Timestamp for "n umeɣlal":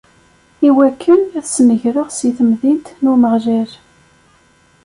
3.01-3.71